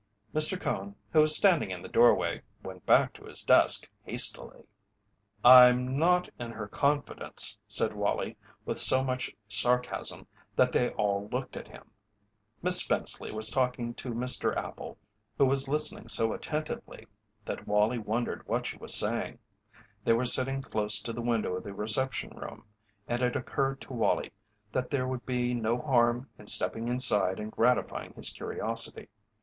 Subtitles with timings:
[0.33, 0.59] Mr.
[0.59, 4.65] Cone, who was standing in the doorway, went back to his desk hastily.
[5.45, 8.35] "I'm not in her confidence," said Wallie
[8.65, 10.25] with so much sarcasm
[10.55, 11.91] that they all looked at him.
[12.63, 14.57] Miss Spenceley was talking to Mr.
[14.57, 14.97] Appel,
[15.37, 17.05] who was listening so attentively
[17.45, 19.37] that Wallie wondered what she was saying.
[20.03, 22.65] They were sitting close to the window of the reception room
[23.07, 24.33] and it occurred to Wallie
[24.71, 29.07] that there would be no harm in stepping inside and gratifying his curiosity.